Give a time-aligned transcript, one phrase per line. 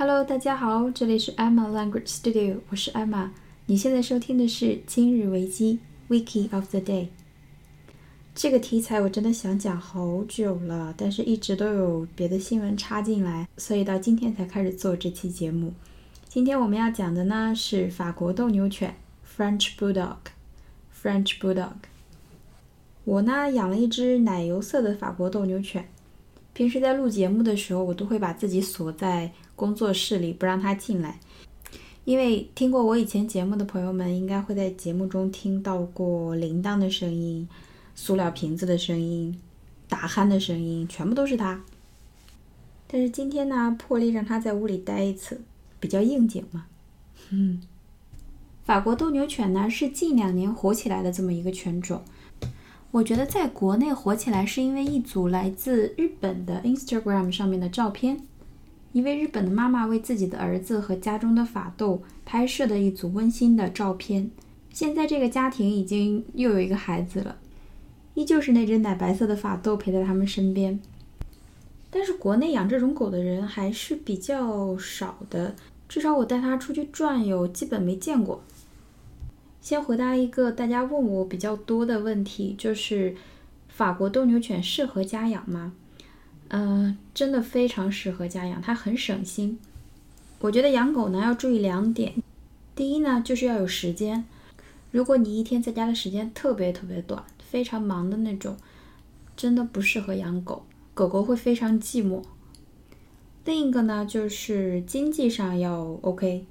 [0.00, 3.28] Hello，大家好，这里是 Emma Language Studio，我是 Emma。
[3.66, 5.78] 你现在收听的是今日维基
[6.08, 7.08] Wiki of the Day。
[8.34, 15.74] 这个题材我真的想讲好久了，但是一直都有别的新闻插进来，所以到今天才开始做这期节目。
[16.26, 18.96] 今天我们要讲的呢是法国斗牛犬
[19.36, 20.16] French Bulldog。
[20.98, 21.76] French Bulldog。
[23.04, 25.86] 我呢养了一只奶油色的法国斗牛犬。
[26.52, 29.30] 平时在录节目的时候，我都会把自己锁在
[29.60, 31.20] 工作室里，不让它进来。
[32.06, 37.46] 因为听过我以前节目的朋友们，应该会在节目中听到过铃铛的声音、
[37.94, 39.38] 塑料瓶子的声音、
[39.86, 41.60] 打鼾的声音，全部都是它。
[42.86, 45.42] 但是今天呢，破例让它在屋里待一次，
[45.78, 46.64] 比较应景嘛。
[47.28, 47.60] 嗯，
[48.64, 52.02] 法国斗牛犬呢是近两年火起来的这么一个犬种。
[52.92, 58.26] 我觉得在国内火起来是因为一组来自日本的 Instagram 上面的照片，
[58.92, 64.30] 一位日本的妈妈为自己的儿子和家中的法斗拍摄的一组温馨的照片。
[64.72, 67.36] 现在这个家庭已经又有一个孩子了，
[68.14, 70.80] 依旧是那只奶白色的法斗陪在他们身边。
[71.90, 75.54] 但是国内养这种狗的人还是比较少的，
[75.88, 78.42] 至少我带它出去转悠，基本没见过。
[79.60, 83.14] 先回答一个大家问我比较多的问题，就是
[83.68, 85.72] 法国斗牛犬适合家养吗？
[86.52, 89.58] 嗯，真的非常适合家养，它很省心。
[90.40, 92.14] 我觉得养狗呢要注意两点，
[92.74, 94.24] 第一呢就是要有时间。
[94.90, 98.56] 如果你一天在家的时间特别特别短，非常忙的那种，
[99.36, 102.22] 真的不适合养狗，狗狗会非常寂寞。
[103.44, 106.46] 另一个呢就是经济上要 OK。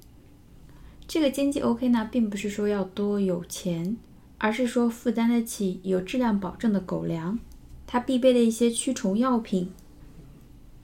[1.06, 3.98] 这个经济 OK 呢，并不是说要多有钱，
[4.38, 7.38] 而是说负担得起有质量保证的狗粮，
[7.86, 9.70] 它必备的一些驱虫药品。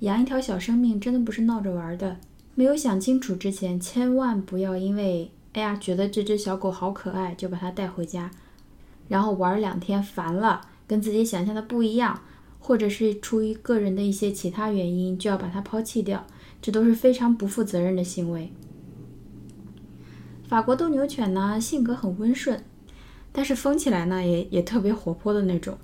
[0.00, 2.18] 养一条小生命真的不是闹着玩的，
[2.54, 8.30] 没有想清楚之前，千万不要因为哎呀觉得这只小狗好可爱就把它带回家，
[9.08, 12.20] 然后玩两天烦了，跟自己想象的不一样，
[12.58, 16.26] 或者是出于个人的一些其他原因就要把它抛弃掉，
[16.60, 18.52] 这都是非常不负责任的行为。
[20.46, 22.62] 法国斗牛犬呢，性格很温顺，
[23.32, 25.78] 但是疯起来呢，也也特别活泼的那种。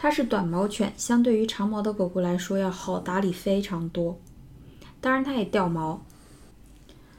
[0.00, 4.16] 它是短毛犬，相对于长毛的狗狗来说，要好打理非常多。
[5.00, 6.00] 当然，它也掉毛，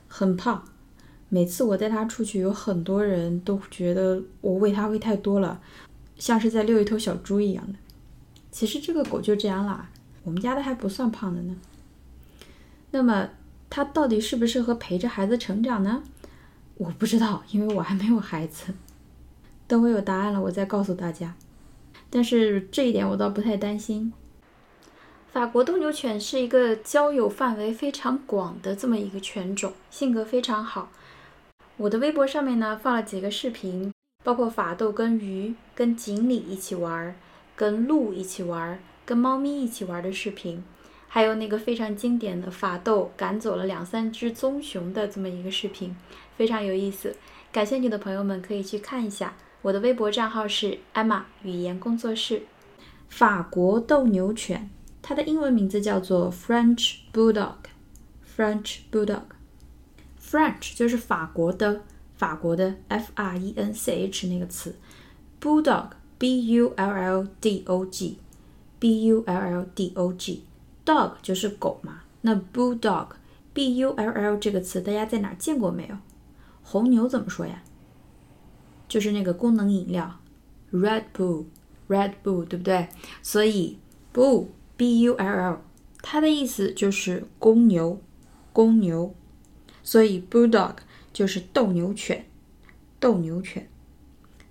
[0.08, 0.64] 很胖。
[1.28, 5.62] 每次我带它出去，有很多人都觉得我喂它喂太多了，
[6.18, 7.78] 像是在遛一头小猪一样的。
[8.50, 9.90] 其实这个狗就这样啦，
[10.24, 11.58] 我们家的还不算胖的呢。
[12.92, 13.30] 那么，
[13.70, 16.02] 它到底适不适合陪着孩子成长呢？
[16.78, 18.74] 我不知道，因为我还没有孩子。
[19.68, 21.36] 等我有答案了，我再告诉大家。
[22.10, 24.12] 但是这一点我倒不太担心。
[25.32, 30.92] 法国斗牛犬是一个交友范围非常广的这么一个犬种，性格非常好。
[31.78, 33.94] 我的微博上面呢放了几个视频，
[34.24, 37.16] 包括法斗跟鱼、跟锦鲤一起玩，
[37.56, 40.64] 跟鹿一起玩，跟猫咪一起玩的视频，
[41.08, 45.96] 还有那个非常经典的法斗赶走了两三只棕熊的这么一个视频。
[46.36, 47.16] 非常有意思，
[47.52, 49.36] 感兴趣的朋友们可以去看一下。
[49.62, 52.44] 我的微博账号是 Emma 语言工作室。
[53.10, 54.70] 法国斗牛犬，
[55.02, 57.56] 它的英文名字叫做 French Bulldog。
[58.38, 59.24] French Bulldog。
[60.22, 61.82] French 就是法国的，
[62.16, 64.76] 法国的 F R E N C H 那个词。
[65.42, 68.18] Bulldog B U L L D O G
[68.80, 70.44] B U L L D O G
[70.86, 73.08] Dog 就是狗嘛，那 Bulldog
[73.54, 75.98] B U L L 这个词大家在哪见过没有？
[76.64, 77.64] 红牛怎么说呀？
[78.90, 80.20] 就是那个功能饮料
[80.74, 82.90] ，Red Bull，Red Bull，对不对？
[83.22, 83.78] 所以
[84.14, 85.62] Bull B U L L，
[86.02, 88.02] 它的意思就是公牛，
[88.52, 89.16] 公牛。
[89.82, 90.76] 所以 Bulldog
[91.12, 92.26] 就是斗牛犬，
[93.00, 93.68] 斗牛犬，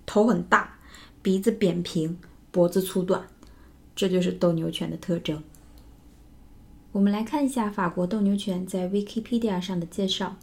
[0.05, 0.79] 头很大，
[1.21, 2.17] 鼻子扁平，
[2.51, 3.27] 脖子粗短，
[3.95, 5.41] 这就是斗牛犬的特征。
[6.91, 10.35] 我们来看一下法国斗牛犬在 Wikipedia 上的介绍。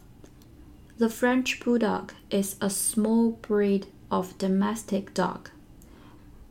[0.98, 5.50] The French Bulldog is a small breed of domestic dog.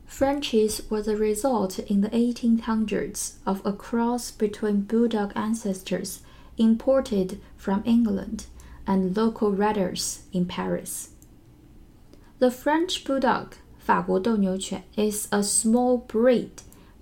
[0.06, 6.20] Frenchies were the result in the 1800s of a cross between Bulldog ancestors
[6.58, 8.44] imported from England
[8.86, 11.10] and local ratters in Paris.
[12.40, 16.50] The French Bulldog 法国斗牛犬 is a small breed.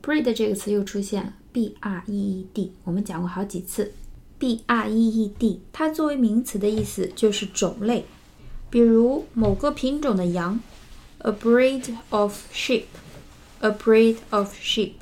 [0.01, 3.93] breed 这个词又出现了，b r e e d，我们讲过好几次。
[4.38, 8.06] B R E E D，它作为名词的意思就是种类，
[8.70, 10.60] 比如某个品种的羊
[11.20, 14.94] ，a breed of sheep，a breed of sheep。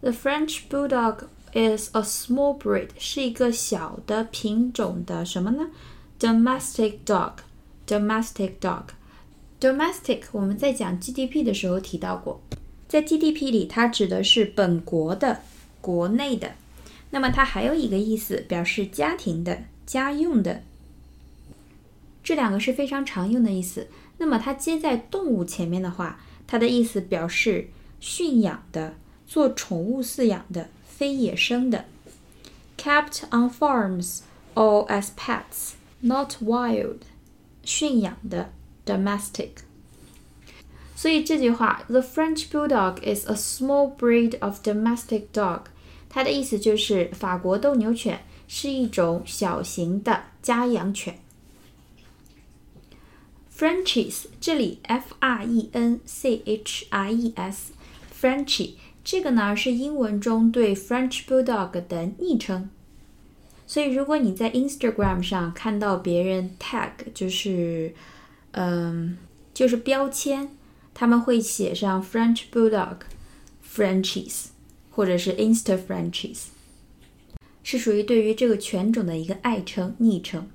[0.00, 5.68] The French Bulldog is a small breed，是一个小的品种的什么呢
[6.20, 8.84] ？Domestic dog，domestic dog。
[9.58, 12.42] domestic 我们在讲 GDP 的时候提到过，
[12.86, 15.40] 在 GDP 里它指的是本国的、
[15.80, 16.52] 国内的。
[17.09, 20.63] 那么它还有一个意思，表示家庭的、家用的。
[22.23, 23.87] 这两个是非常常用的意思。
[24.17, 27.69] 那么它接在动物前面的话，它的意思表示
[27.99, 31.85] 驯养的、做宠物饲养的、非野生的。
[32.77, 34.19] Kept on farms
[34.55, 36.99] or as pets, not wild。
[37.63, 38.51] 驯养的。
[38.83, 39.49] domestic。
[40.95, 45.65] 所以这句话，The French Bulldog is a small breed of domestic dog，
[46.16, 51.18] 它的意思就是法国斗牛犬是一种小型的家养犬。
[53.54, 62.70] Frenchies，这里 F R E N C H I E S，Frenchie 这个呢是英文中对 French Bulldog 的昵称。
[63.66, 67.94] 所以如果你在 Instagram 上看到别人 tag，就是
[68.52, 69.18] 嗯，
[69.52, 70.48] 就是标签，
[70.94, 73.00] 他们会写上 French Bulldog、
[73.62, 74.46] Frenchies，
[74.96, 76.44] 或者是 Insta Frenchies，
[77.62, 80.48] 是属于对于这个犬种的一个爱称、昵称。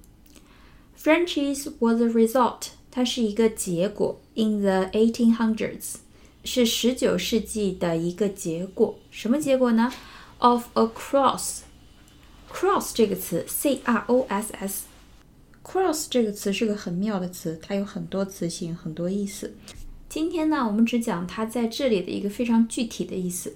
[0.99, 4.19] Frenchies was a result，它是一个结果。
[4.33, 5.97] In the 1800s，
[6.43, 8.97] 是十九世纪的一个结果。
[9.11, 9.93] 什么结果呢
[10.39, 14.85] ？Of a cross，cross 这个词，C R O S S。
[15.63, 19.53] Cross 这个词是个很妙的词，它有很多词性，很多意思。
[20.09, 23.53] 今天呢，我们只讲它在这里的一个非常具体的意思。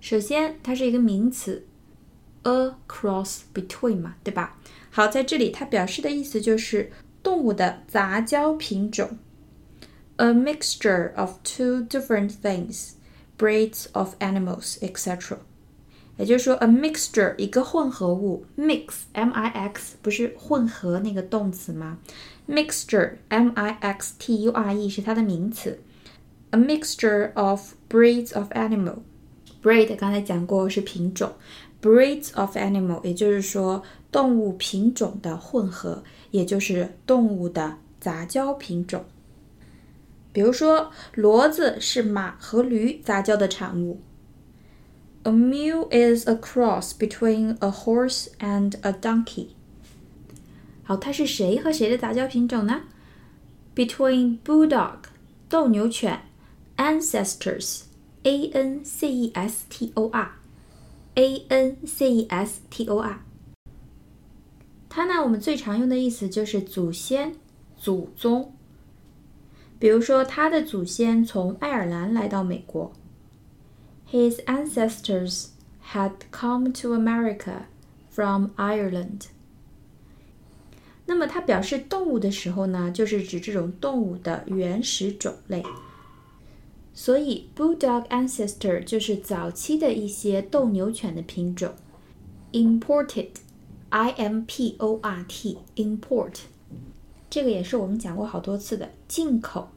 [0.00, 1.66] 首先，它是一个名词，
[2.42, 4.58] a cross between 嘛，对吧？
[4.90, 6.92] 好，在这里它表示的意思就是
[7.22, 9.18] 动物的杂交品种，
[10.16, 12.92] a mixture of two different things,
[13.38, 15.38] breeds of animals, etc.
[16.16, 21.98] 也就是说，a mixture 一个混合物，mix m i x 不是混合那个动词吗？
[22.46, 25.80] mixture m i x t u r e 是它的名词，
[26.50, 28.98] a mixture of breeds of animal。
[29.62, 31.32] breed 刚才讲过是品种，
[31.80, 33.82] breeds of animal 也就是说
[34.12, 39.04] 动物品种的混合，也就是动物的杂交品种。
[40.32, 44.00] 比如说，骡子是马和驴杂交的产物。
[45.22, 49.48] A mule is a cross between a horse and a donkey.
[50.82, 52.82] 好，它是谁和谁的杂交品种呢？
[53.74, 55.04] Between bulldog
[55.48, 56.22] 斗牛犬，
[56.76, 57.82] ancestors
[58.23, 60.31] a n c e s t o r
[61.15, 63.21] a n c e s t o r。
[64.89, 67.35] 它呢，我们最常用的意思就是祖先、
[67.77, 68.53] 祖宗。
[69.77, 72.91] 比如说，他的祖先从爱尔兰来到美国。
[74.11, 75.49] His ancestors
[75.93, 77.65] had come to America
[78.09, 79.27] from Ireland。
[81.05, 85.63] 那么它表示动物的时候呢，就是指这种动物的原始种类。
[86.98, 91.72] 所以，Bulldog ancestor 就是早期的一些斗牛犬的品种。
[92.52, 96.40] Imported，I M P O R T，import，
[97.28, 99.68] 这个也是我们讲过好多次的，进口、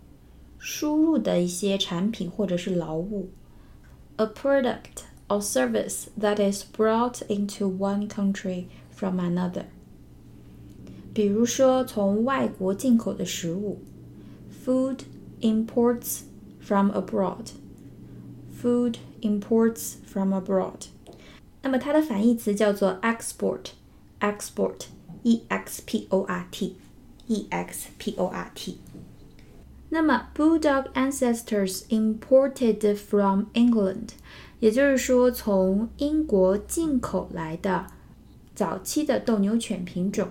[0.60, 3.30] 输入的一些产品或者是劳务。
[4.18, 9.66] a product or service that is brought into one country from another。
[11.14, 13.80] 比如说，从外国进口的食物，
[14.64, 15.00] food
[15.42, 16.22] imports
[16.62, 20.88] from abroad。food imports from abroad。
[21.62, 28.80] 那么它的反义词叫做 export，export，e x p o r t，e x p o r t。
[29.90, 34.10] 那么，Bulldog ancestors imported from England，
[34.60, 37.86] 也就是说从英国进口来的
[38.56, 40.30] 早期的斗牛犬品种。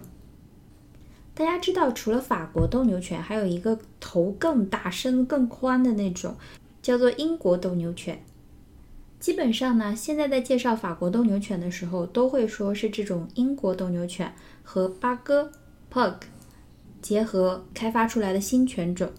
[1.34, 6.36] 大家知道，除了法国斗牛犬，还有一个头更大、身更宽的那种，
[6.82, 8.22] 叫做英国斗牛犬。
[9.20, 14.34] 基本上呢，现在在介绍法国斗牛犬的时候，都会说是这种英国斗牛犬
[14.64, 15.52] 和八哥
[15.92, 16.16] （Pug）
[17.02, 19.10] 结合开发出来的新犬种。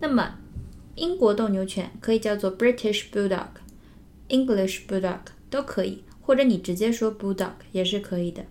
[0.00, 0.34] 那么，
[0.96, 3.46] 英国斗牛犬可以叫做 British Bulldog、
[4.28, 8.44] English Bulldog 都可以，或者你直接说 Bulldog 也是可以的。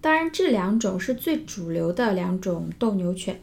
[0.00, 3.40] 当然，这两种是最主流的两种斗牛犬。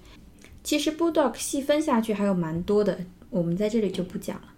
[0.64, 3.00] 其实 Bulldog 细分下去还有蛮多的，
[3.30, 4.54] 我们在这里就不讲了。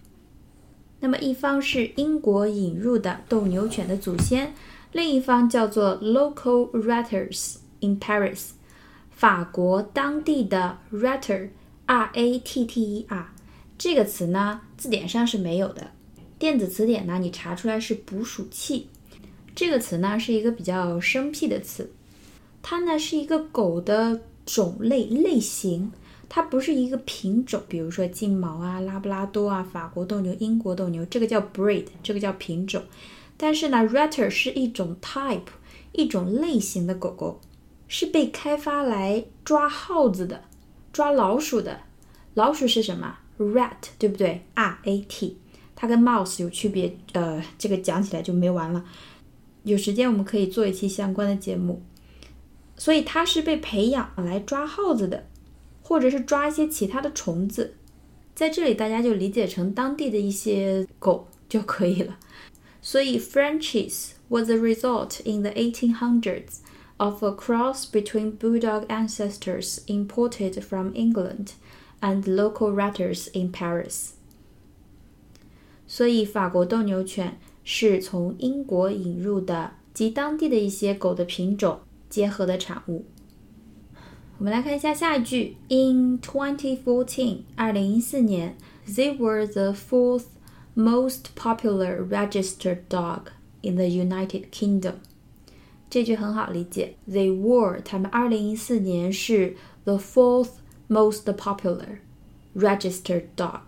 [1.00, 4.54] 那么，一方是英国引入的斗牛犬的祖先，
[4.92, 8.50] 另一方叫做 Local Ratters in Paris，
[9.10, 11.50] 法国当地的 Ratter。
[11.86, 13.32] R A T T E R
[13.76, 15.90] 这个词呢，字典上是没有的。
[16.38, 18.86] 电子词典呢，你查出来是捕鼠器。
[19.54, 21.90] 这个词呢是一个比较生僻的词，
[22.62, 25.92] 它呢是一个狗的种类类型，
[26.28, 27.62] 它不是一个品种。
[27.68, 32.82] 比如说金毛啊、拉布拉多啊、法国斗牛、英国斗牛，这个叫 breed，这个叫品种。
[33.36, 35.40] 但是呢，ratter 是一种 type，
[35.92, 37.40] 一种类型的狗狗，
[37.88, 40.42] 是被开发来抓耗子的，
[40.92, 41.80] 抓老鼠的。
[42.34, 45.36] 老鼠是什么？rat，对不对？r a t，
[45.74, 46.96] 它跟 mouse 有区别。
[47.12, 48.84] 呃，这个讲起来就没完了。
[49.63, 51.81] 有时间我们可以做一期相关的节目。
[52.77, 55.25] 所以它是被培养来抓耗子的，
[55.81, 57.75] 或者是抓一些其他的虫子。
[58.33, 62.17] 在这里大家就理解成当地的一些狗就可以了。
[62.81, 66.57] 所以 Frenchies was a result in the 1800s
[66.97, 71.53] of a cross between bulldog ancestors imported from England.
[72.01, 74.09] And local ratters in Paris。
[75.87, 83.04] 所以法国斗牛犬 是从英国引入的，及当地的一些狗的品种结合的产物。
[84.38, 90.24] 我们来看一下下一句：In 2014，二零一四年，they were the fourth
[90.74, 93.22] most popular registered dog
[93.62, 94.94] in the United Kingdom。
[95.88, 100.50] 这句很好理解，they were，他们二零一四年是 the fourth。
[100.92, 102.00] Most popular
[102.52, 103.60] registered dog，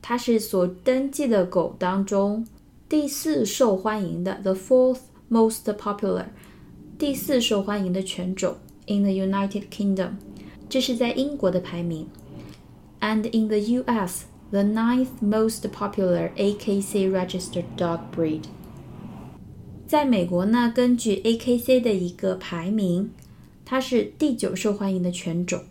[0.00, 2.44] 它是所登记的狗当中
[2.91, 6.25] 第四受欢迎的，the fourth most popular，
[6.97, 8.55] 第四受欢迎的犬种。
[8.87, 10.11] In the United Kingdom，
[10.69, 12.07] 这是在英国的排名。
[13.01, 18.43] And in the U.S.，the ninth most popular AKC registered dog breed。
[19.85, 23.11] 在美国呢，根据 AKC 的一个排名，
[23.65, 25.63] 它是第九受欢迎的犬种。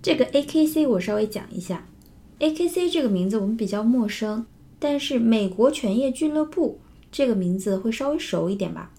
[0.00, 1.86] 这个 AKC 我稍微讲一下，
[2.38, 4.46] AKC 这个名字我们比较陌生，
[4.79, 6.79] 但是美国犬业俱乐部
[7.11, 8.91] 这个名字会稍微熟一点吧。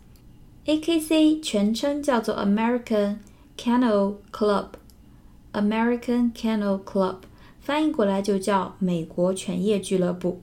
[0.67, 3.19] AKC 全称叫做 American
[3.57, 7.17] Kennel Club，American Kennel Club
[7.61, 10.43] 翻译过来就叫美国犬业俱乐部。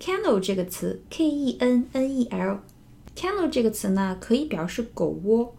[0.00, 5.54] Kennel 这个词，K-E-N-N-E-L，Kennel 这个词呢可以表示狗窝，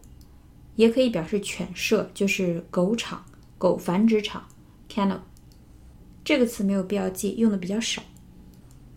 [0.76, 3.24] 也可以表示犬舍，就是狗场。
[3.58, 4.46] 狗繁殖场
[4.92, 5.20] ，kennel，
[6.26, 8.04] 这个词没有必要记，用的比较少。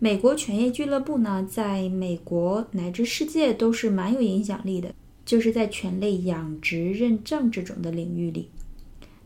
[0.01, 4.93] 美国犬业俱乐部呢，在美国乃至世界都是蛮有影响力的，
[5.25, 8.49] 就是在犬类养殖认证这种的领域里。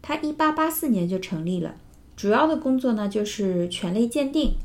[0.01, 1.75] 它一八八四年就成立了，
[2.15, 4.55] 主要的工作呢就是犬类鉴定，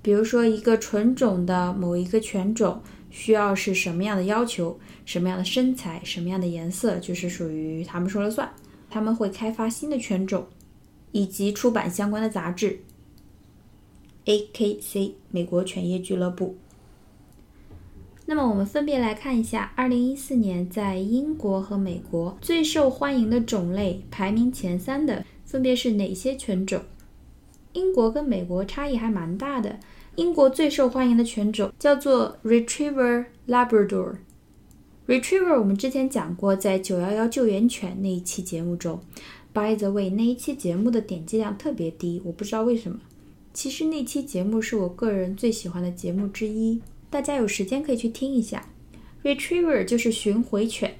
[0.00, 8.48] 比如说一个纯种的某一个犬种需要是什么样的要求，什么样的身材，什么样的颜色，就是属于他们说了算。
[8.88, 10.46] 他们会开发新的犬种，
[11.10, 12.80] 以及出版相关的杂志。
[14.24, 15.14] A.K.C.
[15.30, 16.56] 美国犬业俱乐部。
[18.26, 26.82] 那么我们分别来看一下，二零一四年在英国和美国最受欢迎的种类排名前三的分别是哪些犬种？
[27.72, 29.80] 英国跟美国差异还蛮大的。
[30.16, 34.16] 英国最受欢迎的犬种叫做 Retriever Labrador。
[35.06, 39.00] Retriever 我们之前讲过，在九幺幺救援犬那一期节目中
[39.52, 43.00] ，By the way，那一期节目的点击量特别低，我不知道为什么。
[43.52, 46.80] 其实那期节目是我个人最喜欢的节目之一，
[47.10, 48.64] 大家有时间可以去听一下。
[49.22, 50.96] Retriever 就是巡回犬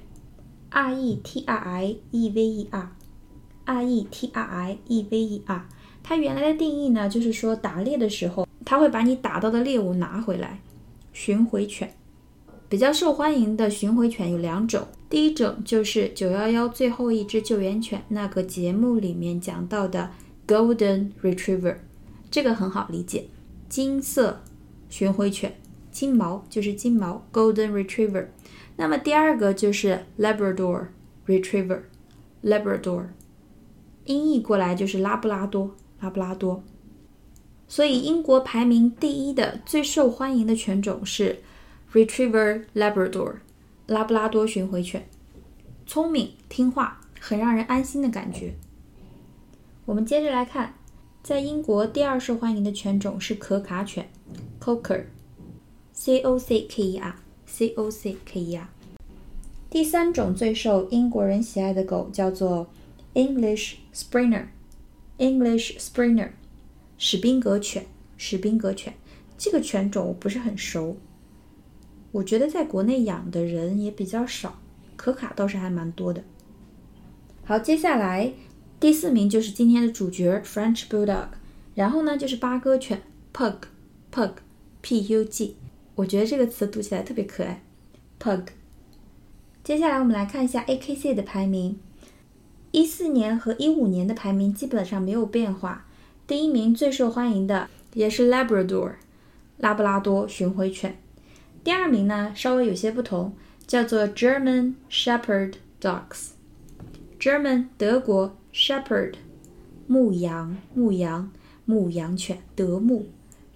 [0.69, 5.17] ，R E T R I E V E R，R E T R I E V
[5.17, 5.65] E R。
[6.03, 10.59] 它原来的定义呢，就是说打猎的时候，它会把你打到的猎物拿回来，
[11.13, 11.93] 巡回犬。
[12.67, 20.11] 比较受欢迎的巡回犬有两种，第一种就是九幺幺最后一只救援犬那个节目里面讲到的
[20.47, 21.77] Golden Retriever，
[22.31, 23.27] 这个很好理解，
[23.69, 24.41] 金色
[24.89, 25.53] 巡回犬，
[25.91, 28.27] 金毛就是金毛 Golden Retriever。
[28.77, 30.87] 那么第二个就是 Labrador
[31.27, 33.09] Retriever，Labrador，
[34.05, 36.63] 音译过来就是拉布拉多，拉布拉多。
[37.67, 41.43] 所以英国排名第一的最受欢迎的犬种是。
[41.93, 43.33] Retriever Labrador，
[43.87, 45.09] 拉布拉多巡回犬，
[45.85, 48.53] 聪明听话，很让人安心的感觉。
[49.83, 50.73] 我们接着来看，
[51.23, 54.09] 在英国第二受欢迎的犬种是可卡犬
[54.59, 58.67] ，Cocker，C O C K E R，C O C K E R。
[59.69, 62.67] 第三种最受英国人喜爱的狗叫做
[63.13, 66.31] English Springer，English Springer，
[66.97, 67.85] 史宾格犬，
[68.17, 68.95] 史宾格犬。
[69.37, 70.97] 这个犬种我不是很熟。
[72.11, 74.59] 我觉得在国内养的人也比较少，
[74.95, 76.23] 可卡倒是还蛮多的。
[77.43, 78.33] 好，接下来
[78.81, 81.27] 第四名就是今天的主角 French Bulldog，
[81.75, 82.99] 然后呢就是八哥犬
[83.31, 85.55] Pug，Pug，P-U-G，
[85.93, 87.61] 我觉得这个词读起来特别可爱
[88.19, 88.47] pug。
[89.63, 91.77] 接下来我们来看一下 AKC 的排名，
[92.71, 95.85] 一四年和一五年的排名基本上没有变化。
[96.25, 98.93] 第一名最受欢迎的也是 Labrador，
[99.59, 100.97] 拉布拉多巡回犬。
[101.63, 103.33] 第二名呢稍微有些不同，
[103.67, 106.29] 叫做 German Shepherd Dogs。
[107.19, 109.13] German 德国 Shepherd
[109.87, 111.31] 牧羊牧羊
[111.63, 113.07] 牧羊犬德牧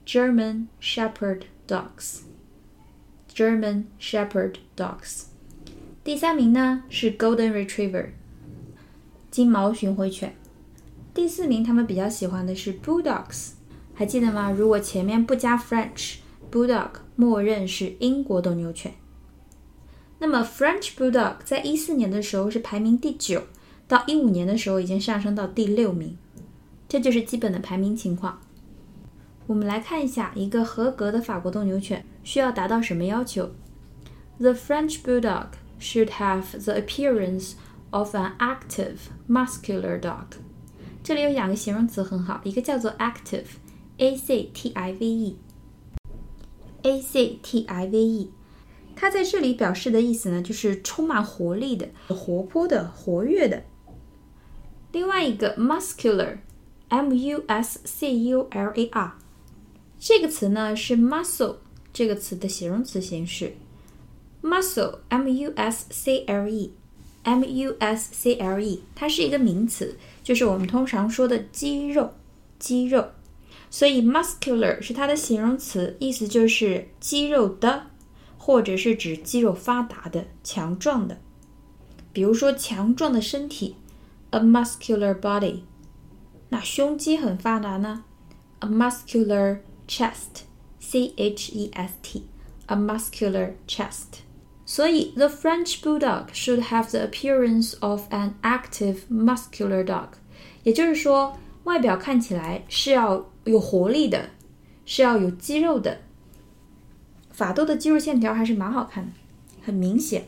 [0.06, 2.22] German Shepherd Dogs。
[3.34, 5.26] German Shepherd Dogs。
[6.04, 8.12] 第三名呢是 Golden Retriever
[9.30, 10.34] 金毛巡回犬。
[11.14, 13.52] 第四名他们比较喜欢的是 Bulldogs，
[13.94, 14.52] 还记得吗？
[14.52, 18.94] 如果前面不加 French，Bulldog 默认是英国斗牛犬。
[20.20, 23.44] 那么 French Bulldog 在一四年的时候是排名第九，
[23.88, 26.18] 到一五年的时候已经上升到第六名。
[26.88, 28.40] 这就是基本的排名情况。
[29.48, 33.52] 我们来看一下一个合格的法国斗牛犬需要达到什么要求。
[34.40, 35.50] The French Bulldog
[35.80, 37.54] should have the appearance
[37.92, 40.38] of an active, muscular dog.
[41.04, 48.32] 这里有两个形容词很好，一个叫做 active，a c t i v e，a c t i v e，
[48.96, 53.64] 它在这里表示的意思呢，就是充满活力的、活泼的、活跃的。
[54.96, 59.12] 另外一个 muscular，m u s c u l a r，
[60.00, 61.58] 这个词呢是 muscle
[61.92, 63.58] 这个词的形容词形式
[64.42, 69.98] ，muscle，m u s c l e，m u s c l e，它是一个名词。
[70.24, 72.14] 就是我们通常说的肌肉，
[72.58, 73.10] 肌肉，
[73.70, 77.88] 所以 muscular 是它的形容词，意思就是肌肉的，
[78.38, 81.20] 或者是指肌肉发达的、强壮的。
[82.14, 83.76] 比如说强壮的身体
[84.35, 85.61] ，a muscular body。
[86.49, 88.05] 那胸肌很发达呢，
[88.59, 94.21] a muscular chest，c h e s t，a muscular chest。
[94.67, 100.11] 所以，the French bulldog should have the appearance of an active, muscular dog。
[100.63, 104.31] 也就是说，外表看起来是要有活力的，
[104.85, 105.99] 是要有肌肉的。
[107.33, 109.13] 法斗的肌肉线条还是蛮好看的，
[109.63, 110.27] 很明显。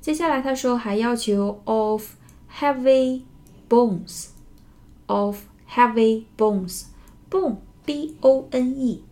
[0.00, 2.14] 接下来他说还要求 of
[2.54, 3.22] heavy
[3.68, 9.04] bones，of heavy bones，bone b o n e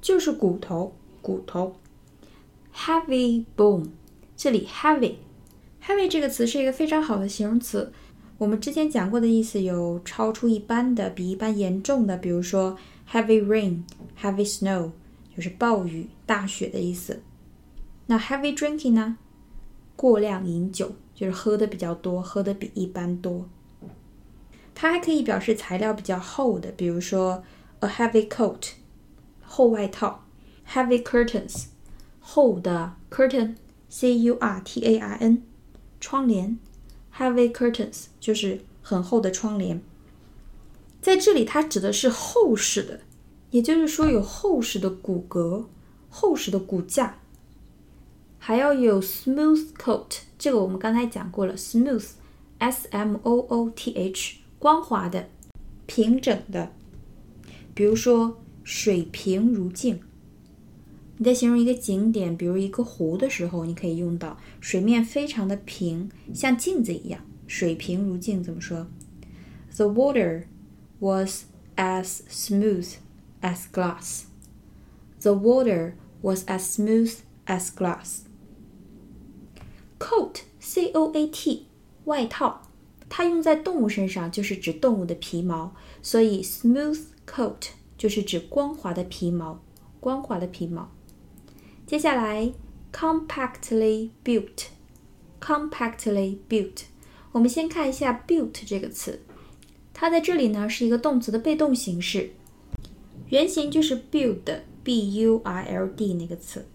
[0.00, 1.76] 就是骨头，骨头。
[2.74, 3.88] Heavy bone，
[4.36, 7.92] 这里 heavy，heavy 这个词是一个非常好的形容词。
[8.38, 12.76] 我们之前讲过的意思有超出一般的、比一般严重的，比如说
[13.10, 14.90] heavy rain，heavy snow，
[15.34, 17.22] 就是暴雨、大雪的意思。
[18.06, 19.16] 那 heavy drinking 呢？
[19.96, 23.47] 过量饮酒， 就是喝的比较多，喝的比一般多。
[24.73, 27.43] 它还可以表示材料比较厚的，比如说
[27.81, 28.71] a heavy coat，
[29.43, 30.23] 厚外套
[30.67, 31.65] ；heavy curtains。
[32.19, 35.43] 厚的 curtain，c u r t a i n，
[35.99, 36.57] 窗帘
[37.17, 39.81] ，heavy curtains 就是很厚的窗帘。
[41.01, 43.01] 在这里，它指的是厚实的，
[43.49, 45.65] 也就是说有厚实的骨骼、
[46.09, 47.17] 厚实的骨架。
[48.43, 55.29] 还要有 smooth coat，这个我们刚才讲过了，smooth，s m o o t h，光滑的、
[55.85, 56.71] 平整的。
[57.75, 60.01] 比如说水平如镜。
[61.17, 68.43] 你在形容一个景点，比如一个湖的时候，你可以用到水面非常的平，像镜子一样，水平如镜。
[68.43, 68.87] 怎么说
[69.75, 70.45] ？The water
[70.97, 71.43] was
[71.75, 72.95] as smooth
[73.41, 74.23] as glass.
[75.21, 78.21] The water was as smooth as glass.
[80.01, 81.67] Coat, C-O-A-T，
[82.05, 82.63] 外套，
[83.07, 87.67] 它用在动物身上就是指动物的皮毛，所以 smooth coat
[87.99, 89.59] 就是指光滑的皮毛，
[89.99, 90.89] 光滑的皮毛。
[91.85, 92.51] 接下来
[92.91, 96.85] ，compactly built，compactly built。
[97.31, 99.21] 我们先看一下 built 这个词，
[99.93, 102.31] 它在这里呢是一个动词的被动形式，
[103.29, 106.65] 原型就是 build，b u i l d 那个词。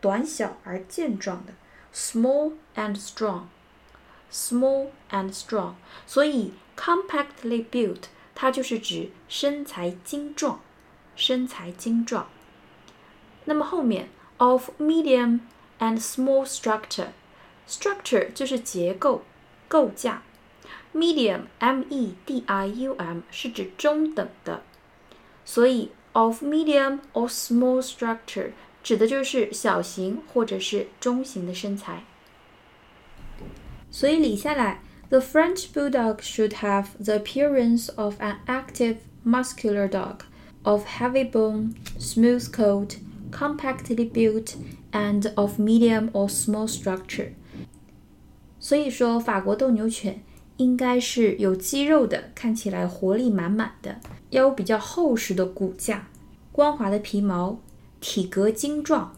[0.00, 1.52] 短小而健壮的
[1.94, 5.74] ，small and strong，small and strong。
[6.08, 10.60] 所以 compactly built 它就是指身材精壮，
[11.16, 12.28] 身材精壮。
[13.46, 15.40] 那么后面 of medium
[15.80, 19.24] and small structure，structure 就是结构、
[19.66, 20.22] 构架。
[20.94, 24.62] medium，m-e-d-i-u-m 是指中等的，
[25.44, 32.04] 所以 of medium or small structure 指的就是小型或者是中型的身材。
[33.90, 40.23] 所以理下来 ，the French Bulldog should have the appearance of an active, muscular dog,
[40.63, 42.97] of heavy bone, smooth coat,
[43.31, 44.55] compactly built,
[44.91, 47.29] and of medium or small structure。
[48.59, 50.23] 所以说，法国斗牛犬
[50.57, 56.07] 应该是有肌肉的，看起来活力满满的，要有比较厚实的骨架，
[56.51, 57.59] 光滑的皮毛，
[57.99, 59.13] 体格精壮，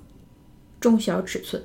[0.79, 1.63] 中小尺寸。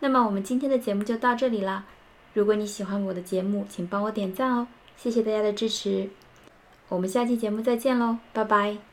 [0.00, 1.86] 那么我们今天的节目就到这里啦。
[2.33, 4.67] 如果你喜欢我的节目，请帮我点赞哦，
[4.97, 6.09] 谢谢大家的支持。
[6.89, 8.92] 我们下期节目再见喽，拜拜。